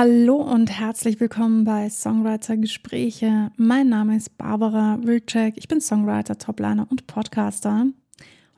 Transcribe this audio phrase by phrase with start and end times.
[0.00, 3.50] Hallo und herzlich willkommen bei Songwriter Gespräche.
[3.56, 5.54] Mein Name ist Barbara Wilczek.
[5.56, 7.88] Ich bin Songwriter, Topliner und Podcaster.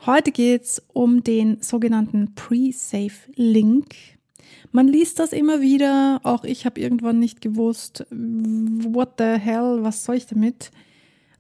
[0.05, 3.87] Heute geht es um den sogenannten Pre-Save-Link.
[4.73, 6.21] Man liest das immer wieder.
[6.25, 10.71] Auch ich habe irgendwann nicht gewusst, what the hell, was soll ich damit?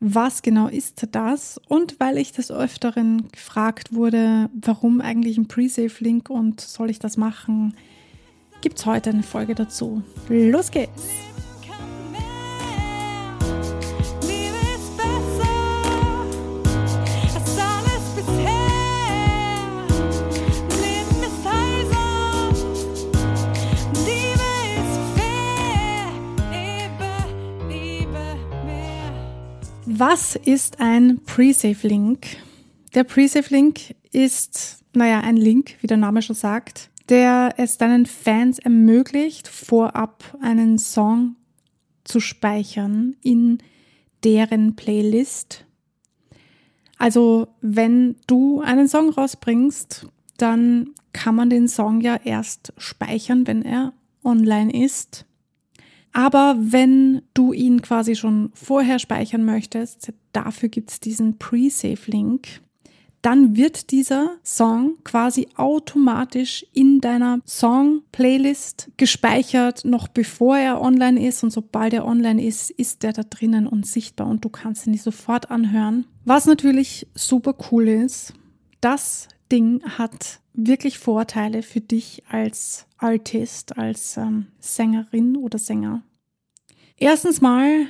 [0.01, 1.61] Was genau ist das?
[1.69, 7.19] Und weil ich des Öfteren gefragt wurde, warum eigentlich ein Pre-Save-Link und soll ich das
[7.19, 7.75] machen?
[8.61, 10.03] Gibt es heute eine Folge dazu.
[10.29, 11.03] Los geht's!
[30.03, 32.39] Was ist ein Pre-Save-Link?
[32.95, 38.59] Der Pre-Save-Link ist, naja, ein Link, wie der Name schon sagt, der es deinen Fans
[38.59, 41.37] ermöglicht, vorab einen Song
[42.05, 43.59] zu speichern in
[44.25, 45.65] deren Playlist.
[46.99, 50.07] Also wenn du einen Song rausbringst,
[50.37, 55.25] dann kann man den Song ja erst speichern, wenn er online ist.
[56.13, 62.61] Aber wenn du ihn quasi schon vorher speichern möchtest, dafür gibt es diesen Pre-Save-Link
[63.23, 71.43] dann wird dieser Song quasi automatisch in deiner Song-Playlist gespeichert, noch bevor er online ist.
[71.45, 74.97] Und sobald er online ist, ist der da drinnen und sichtbar und du kannst ihn
[74.97, 76.07] sofort anhören.
[76.25, 78.33] Was natürlich super cool ist,
[78.81, 86.03] das Ding hat wirklich Vorteile für dich als Artist, als ähm, Sängerin oder Sänger.
[86.97, 87.87] Erstens mal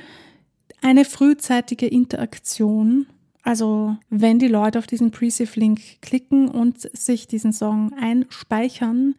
[0.81, 3.07] eine frühzeitige Interaktion
[3.43, 9.15] also wenn die Leute auf diesen Pre-Save-Link klicken und sich diesen Song einspeichern,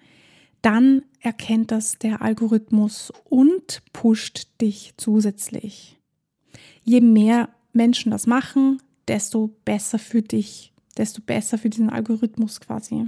[0.62, 5.98] dann erkennt das der Algorithmus und pusht dich zusätzlich.
[6.84, 13.06] Je mehr Menschen das machen, desto besser für dich, desto besser für diesen Algorithmus quasi.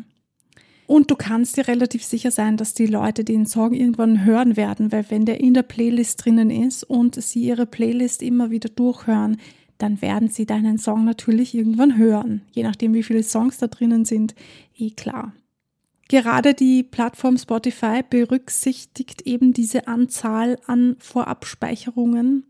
[0.87, 4.93] Und du kannst dir relativ sicher sein, dass die Leute den Song irgendwann hören werden,
[4.93, 9.39] weil wenn der in der Playlist drinnen ist und sie ihre Playlist immer wieder durchhören,
[9.79, 12.43] dann werden sie deinen Song natürlich irgendwann hören.
[12.53, 14.35] Je nachdem, wie viele Songs da drinnen sind,
[14.77, 15.33] eh klar.
[16.09, 22.45] Gerade die Plattform Spotify berücksichtigt eben diese Anzahl an Vorabspeicherungen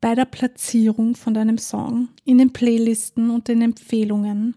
[0.00, 4.54] bei der Platzierung von deinem Song in den Playlisten und den Empfehlungen.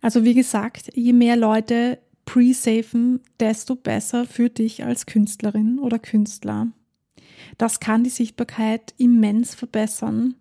[0.00, 6.68] Also wie gesagt, je mehr Leute pre-safen, desto besser für dich als Künstlerin oder Künstler.
[7.58, 10.36] Das kann die Sichtbarkeit immens verbessern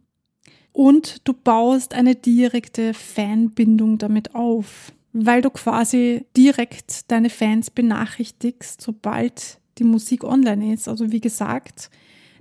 [0.75, 8.81] und du baust eine direkte Fanbindung damit auf, weil du quasi direkt deine Fans benachrichtigst,
[8.81, 10.89] sobald die Musik online ist.
[10.89, 11.89] Also wie gesagt,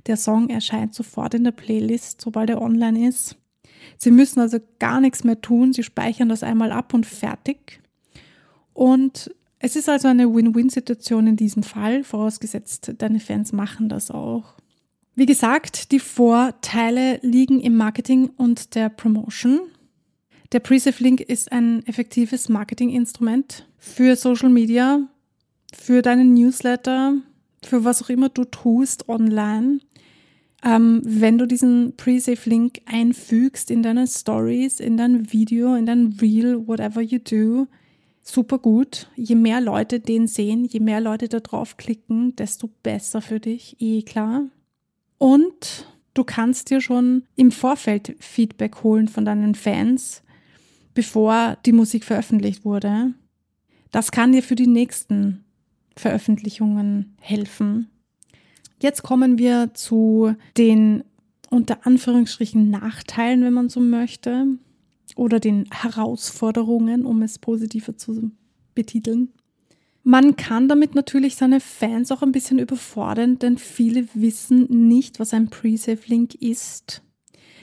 [0.07, 3.37] der Song erscheint sofort in der Playlist, sobald er online ist.
[3.99, 7.81] Sie müssen also gar nichts mehr tun, sie speichern das einmal ab und fertig.
[8.73, 14.55] Und es ist also eine Win-Win-Situation in diesem Fall, vorausgesetzt, deine Fans machen das auch.
[15.17, 19.61] Wie gesagt, die Vorteile liegen im Marketing und der Promotion.
[20.51, 25.09] Der Presave Link ist ein effektives Marketinginstrument für Social Media,
[25.73, 27.15] für deinen Newsletter,
[27.65, 29.79] für was auch immer du tust online.
[30.65, 36.17] Ähm, wenn du diesen Presave Link einfügst in deine Stories, in dein Video, in dein
[36.21, 37.69] Reel, whatever you do,
[38.21, 39.09] super gut.
[39.15, 44.03] Je mehr Leute den sehen, je mehr Leute da draufklicken, desto besser für dich, eh
[44.03, 44.49] klar.
[45.19, 50.23] Und du kannst dir schon im Vorfeld Feedback holen von deinen Fans,
[50.95, 53.15] bevor die Musik veröffentlicht wurde.
[53.91, 55.45] Das kann dir für die nächsten
[55.97, 57.89] Veröffentlichungen helfen.
[58.81, 61.05] Jetzt kommen wir zu den
[61.51, 64.47] unter Anführungsstrichen Nachteilen, wenn man so möchte,
[65.15, 68.33] oder den Herausforderungen, um es positiver zu
[68.75, 69.33] betiteln.
[70.07, 75.33] Man kann damit natürlich seine Fans auch ein bisschen überfordern, denn viele wissen nicht, was
[75.33, 77.03] ein Pre-Save-Link ist.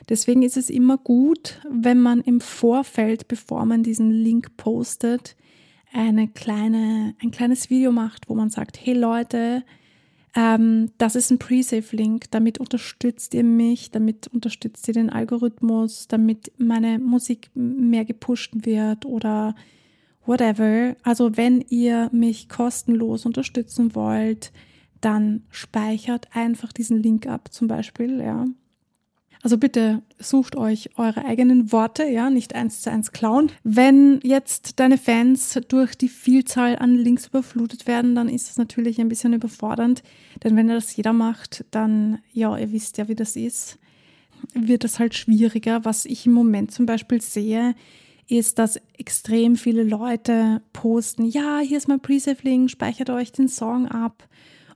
[0.09, 5.35] Deswegen ist es immer gut, wenn man im Vorfeld, bevor man diesen Link postet,
[5.93, 9.63] eine kleine, ein kleines Video macht, wo man sagt, hey Leute,
[10.35, 16.51] ähm, das ist ein Pre-Save-Link, damit unterstützt ihr mich, damit unterstützt ihr den Algorithmus, damit
[16.57, 19.55] meine Musik mehr gepusht wird oder
[20.25, 20.95] whatever.
[21.03, 24.51] Also wenn ihr mich kostenlos unterstützen wollt,
[25.01, 28.45] dann speichert einfach diesen Link ab, zum Beispiel, ja.
[29.44, 33.51] Also bitte sucht euch eure eigenen Worte, ja, nicht eins zu eins klauen.
[33.63, 39.01] Wenn jetzt deine Fans durch die Vielzahl an Links überflutet werden, dann ist das natürlich
[39.01, 40.03] ein bisschen überfordernd.
[40.44, 43.79] Denn wenn das jeder macht, dann, ja, ihr wisst ja, wie das ist,
[44.53, 45.85] wird das halt schwieriger.
[45.85, 47.73] Was ich im Moment zum Beispiel sehe,
[48.27, 53.88] ist, dass extrem viele Leute posten, ja, hier ist mein Pre-Save-Link, speichert euch den Song
[53.88, 54.27] ab.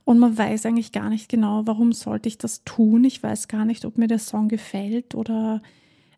[0.04, 3.02] Und man weiß eigentlich gar nicht genau, warum sollte ich das tun.
[3.02, 5.62] Ich weiß gar nicht, ob mir der Song gefällt oder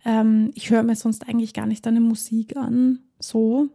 [0.05, 3.01] ähm, ich höre mir sonst eigentlich gar nicht deine Musik an.
[3.19, 3.69] So.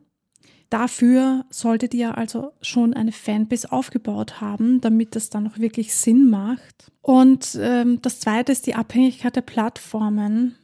[0.70, 6.30] Dafür solltet ihr also schon eine Fanbase aufgebaut haben, damit das dann auch wirklich Sinn
[6.30, 6.92] macht.
[7.02, 10.56] Und ähm, das zweite ist die Abhängigkeit der Plattformen.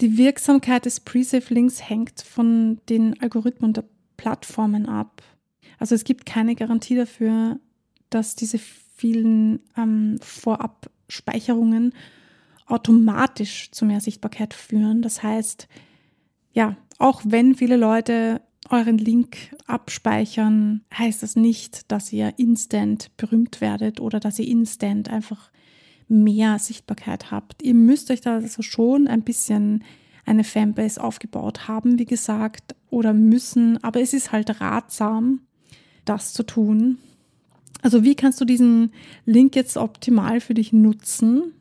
[0.00, 3.84] Die Wirksamkeit des Pre-Save-Links hängt von den Algorithmen der
[4.16, 5.22] Plattformen ab.
[5.78, 7.58] Also es gibt keine Garantie dafür,
[8.10, 11.94] dass diese vielen ähm, Vorabspeicherungen
[12.66, 15.02] automatisch zu mehr Sichtbarkeit führen.
[15.02, 15.68] Das heißt,
[16.52, 18.40] ja, auch wenn viele Leute
[18.70, 25.08] euren Link abspeichern, heißt das nicht, dass ihr instant berühmt werdet oder dass ihr instant
[25.08, 25.50] einfach
[26.08, 27.62] mehr Sichtbarkeit habt.
[27.62, 29.84] Ihr müsst euch da also schon ein bisschen
[30.24, 35.40] eine Fanbase aufgebaut haben, wie gesagt, oder müssen, aber es ist halt ratsam,
[36.04, 36.98] das zu tun.
[37.82, 38.92] Also wie kannst du diesen
[39.24, 41.52] Link jetzt optimal für dich nutzen?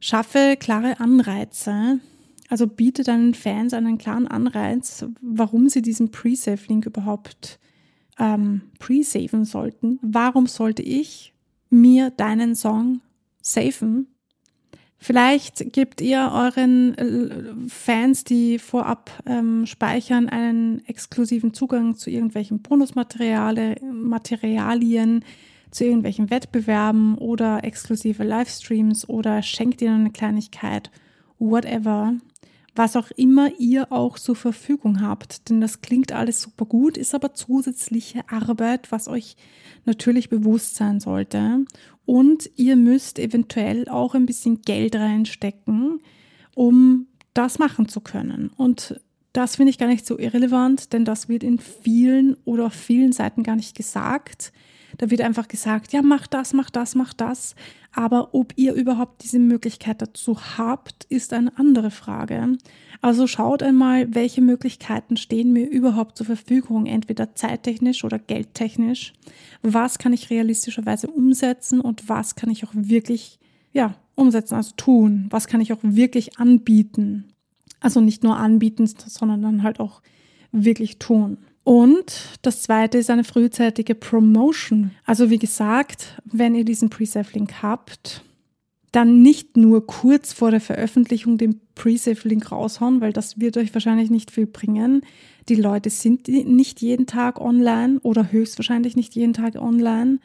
[0.00, 2.00] Schaffe klare Anreize.
[2.48, 7.58] Also biete deinen Fans einen klaren Anreiz, warum sie diesen Pre-Save-Link überhaupt
[8.18, 9.98] ähm, pre-saven sollten.
[10.02, 11.32] Warum sollte ich
[11.70, 13.00] mir deinen Song
[13.42, 14.06] safen?
[14.98, 22.62] Vielleicht gebt ihr euren äh, Fans, die vorab ähm, speichern, einen exklusiven Zugang zu irgendwelchen
[22.62, 25.24] Bonusmaterialien,
[25.72, 30.92] zu irgendwelchen Wettbewerben oder exklusive Livestreams oder schenkt ihnen eine Kleinigkeit,
[31.40, 32.14] whatever
[32.74, 35.48] was auch immer ihr auch zur Verfügung habt.
[35.48, 39.36] Denn das klingt alles super gut, ist aber zusätzliche Arbeit, was euch
[39.84, 41.64] natürlich bewusst sein sollte.
[42.04, 46.00] Und ihr müsst eventuell auch ein bisschen Geld reinstecken,
[46.54, 48.50] um das machen zu können.
[48.56, 49.00] Und
[49.32, 53.12] das finde ich gar nicht so irrelevant, denn das wird in vielen oder auf vielen
[53.12, 54.52] Seiten gar nicht gesagt.
[54.98, 57.54] Da wird einfach gesagt, ja, mach das, mach das, mach das.
[57.94, 62.56] Aber ob ihr überhaupt diese Möglichkeit dazu habt, ist eine andere Frage.
[63.02, 69.12] Also schaut einmal, welche Möglichkeiten stehen mir überhaupt zur Verfügung, entweder zeittechnisch oder geldtechnisch.
[69.62, 73.38] Was kann ich realistischerweise umsetzen und was kann ich auch wirklich,
[73.72, 75.26] ja, umsetzen, also tun?
[75.30, 77.32] Was kann ich auch wirklich anbieten?
[77.80, 80.00] Also nicht nur anbieten, sondern dann halt auch
[80.52, 81.38] wirklich tun.
[81.64, 84.90] Und das zweite ist eine frühzeitige Promotion.
[85.04, 88.24] Also wie gesagt, wenn ihr diesen Pre-Save-Link habt,
[88.90, 94.10] dann nicht nur kurz vor der Veröffentlichung den Pre-Save-Link raushauen, weil das wird euch wahrscheinlich
[94.10, 95.02] nicht viel bringen.
[95.48, 100.18] Die Leute sind nicht jeden Tag online oder höchstwahrscheinlich nicht jeden Tag online.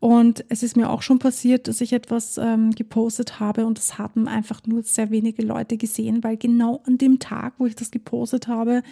[0.00, 3.98] Und es ist mir auch schon passiert, dass ich etwas ähm, gepostet habe und das
[3.98, 7.90] haben einfach nur sehr wenige Leute gesehen, weil genau an dem Tag, wo ich das
[7.90, 8.82] gepostet habe,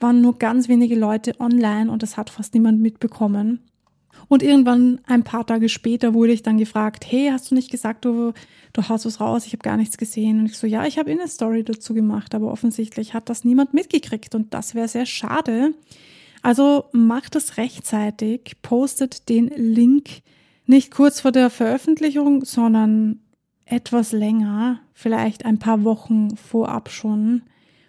[0.00, 3.60] waren nur ganz wenige Leute online und das hat fast niemand mitbekommen.
[4.28, 8.04] Und irgendwann ein paar Tage später wurde ich dann gefragt, hey, hast du nicht gesagt,
[8.04, 8.32] du,
[8.72, 10.40] du haust was raus, ich habe gar nichts gesehen.
[10.40, 13.74] Und ich so, ja, ich habe eine Story dazu gemacht, aber offensichtlich hat das niemand
[13.74, 15.72] mitgekriegt und das wäre sehr schade.
[16.42, 20.22] Also macht es rechtzeitig, postet den Link
[20.66, 23.20] nicht kurz vor der Veröffentlichung, sondern
[23.64, 27.42] etwas länger, vielleicht ein paar Wochen vorab schon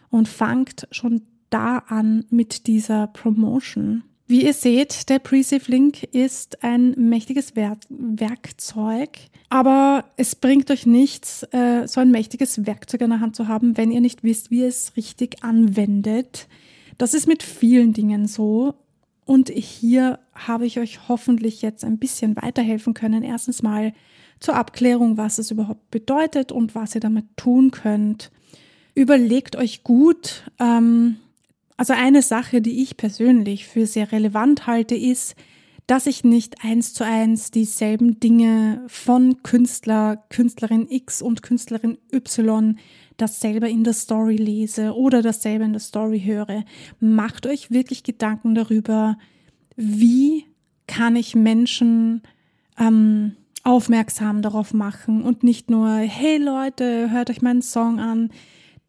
[0.10, 4.04] und fangt schon da an mit dieser Promotion.
[4.28, 9.18] Wie ihr seht, der Pre-Save Link ist ein mächtiges Werk Werkzeug,
[9.50, 13.76] aber es bringt euch nichts, äh, so ein mächtiges Werkzeug in der Hand zu haben,
[13.76, 16.48] wenn ihr nicht wisst, wie ihr es richtig anwendet.
[17.00, 18.76] Das ist mit vielen Dingen so.
[19.26, 23.24] Und hier habe ich euch hoffentlich jetzt ein bisschen weiterhelfen können.
[23.24, 23.94] Erstens mal
[24.40, 28.32] zur Abklärung, was es überhaupt bedeutet und was ihr damit tun könnt.
[28.96, 31.18] Überlegt euch gut, ähm,
[31.80, 35.34] also eine Sache, die ich persönlich für sehr relevant halte, ist,
[35.88, 42.78] dass ich nicht eins zu eins dieselben Dinge von Künstler, Künstlerin X und Künstlerin Y
[43.16, 46.66] dasselbe in der Story lese oder dasselbe in der Story höre.
[47.00, 49.18] Macht euch wirklich Gedanken darüber,
[49.78, 50.48] wie
[50.86, 52.24] kann ich Menschen
[52.78, 58.32] ähm, aufmerksam darauf machen und nicht nur, hey Leute, hört euch meinen Song an,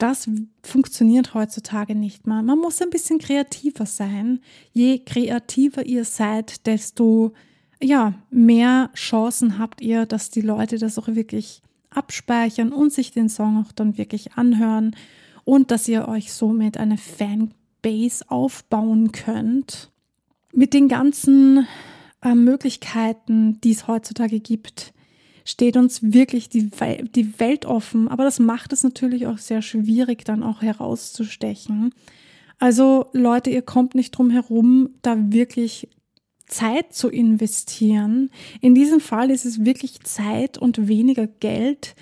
[0.03, 0.29] das
[0.63, 2.43] funktioniert heutzutage nicht mehr.
[2.43, 4.41] Man muss ein bisschen kreativer sein.
[4.73, 7.33] Je kreativer ihr seid, desto
[7.83, 13.29] ja, mehr Chancen habt ihr, dass die Leute das auch wirklich abspeichern und sich den
[13.29, 14.95] Song auch dann wirklich anhören
[15.45, 19.91] und dass ihr euch somit eine Fanbase aufbauen könnt.
[20.53, 21.67] Mit den ganzen
[22.23, 24.93] äh, Möglichkeiten, die es heutzutage gibt,
[25.51, 26.71] steht uns wirklich die,
[27.15, 28.09] die Welt offen.
[28.09, 31.93] Aber das macht es natürlich auch sehr schwierig, dann auch herauszustechen.
[32.59, 35.89] Also Leute, ihr kommt nicht drum herum, da wirklich
[36.47, 38.31] Zeit zu investieren.
[38.61, 41.95] In diesem Fall ist es wirklich Zeit und weniger Geld,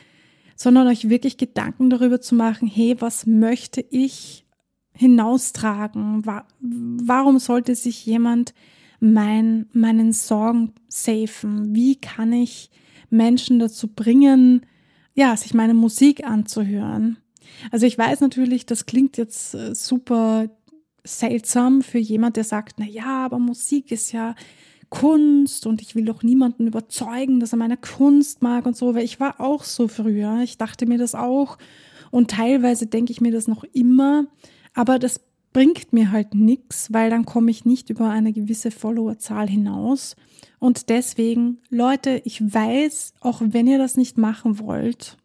[0.56, 4.46] sondern euch wirklich Gedanken darüber zu machen, hey, was möchte ich
[4.92, 6.24] hinaustragen?
[6.60, 8.54] Warum sollte sich jemand
[8.98, 11.74] mein, meinen Sorgen safen?
[11.74, 12.70] Wie kann ich
[13.10, 14.66] Menschen dazu bringen,
[15.14, 17.18] ja, sich meine Musik anzuhören?
[17.70, 20.48] Also ich weiß natürlich, das klingt jetzt äh, super
[21.04, 24.34] seltsam für jemand, der sagt, na ja, aber Musik ist ja
[24.90, 29.04] Kunst und ich will doch niemanden überzeugen, dass er meine Kunst mag und so, weil
[29.04, 30.40] ich war auch so früher.
[30.42, 31.58] Ich dachte mir das auch
[32.10, 34.26] und teilweise denke ich mir das noch immer,
[34.74, 35.20] aber das
[35.58, 40.14] bringt mir halt nichts, weil dann komme ich nicht über eine gewisse Followerzahl hinaus.
[40.60, 45.16] Und deswegen, Leute, ich weiß, auch wenn ihr das nicht machen wollt,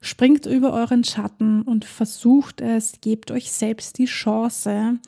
[0.00, 5.00] springt über euren Schatten und versucht es, gebt euch selbst die Chance,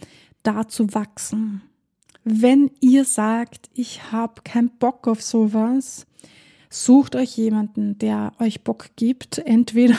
[0.42, 1.62] da zu wachsen.
[2.24, 6.06] Wenn ihr sagt, ich habe keinen Bock auf sowas,
[6.68, 9.96] sucht euch jemanden, der euch Bock gibt, entweder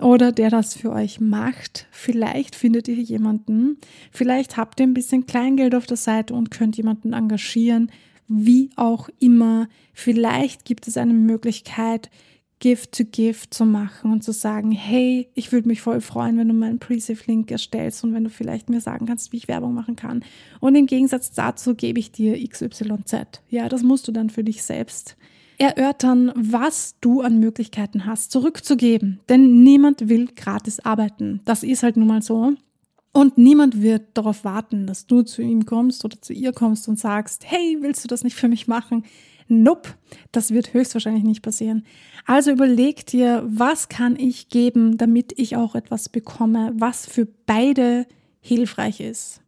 [0.00, 1.86] oder der das für euch macht.
[1.90, 3.78] Vielleicht findet ihr jemanden,
[4.10, 7.90] vielleicht habt ihr ein bisschen Kleingeld auf der Seite und könnt jemanden engagieren,
[8.28, 9.68] wie auch immer.
[9.92, 12.10] Vielleicht gibt es eine Möglichkeit,
[12.60, 16.48] Gift to Gift zu machen und zu sagen, hey, ich würde mich voll freuen, wenn
[16.48, 19.96] du meinen Pre-Save-Link erstellst und wenn du vielleicht mir sagen kannst, wie ich Werbung machen
[19.96, 20.24] kann.
[20.60, 23.42] Und im Gegensatz dazu gebe ich dir XYZ.
[23.50, 25.16] Ja, das musst du dann für dich selbst
[25.58, 29.20] erörtern, was du an Möglichkeiten hast, zurückzugeben.
[29.28, 31.40] Denn niemand will gratis arbeiten.
[31.44, 32.54] Das ist halt nun mal so.
[33.12, 36.98] Und niemand wird darauf warten, dass du zu ihm kommst oder zu ihr kommst und
[36.98, 39.04] sagst, hey, willst du das nicht für mich machen?
[39.46, 39.90] Nope,
[40.32, 41.84] das wird höchstwahrscheinlich nicht passieren.
[42.26, 48.06] Also überleg dir, was kann ich geben, damit ich auch etwas bekomme, was für beide
[48.40, 49.42] hilfreich ist.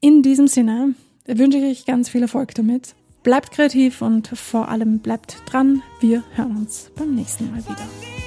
[0.00, 0.94] In diesem Sinne
[1.26, 2.96] wünsche ich euch ganz viel Erfolg damit.
[3.22, 5.82] Bleibt kreativ und vor allem bleibt dran.
[6.00, 8.21] Wir hören uns beim nächsten Mal wieder.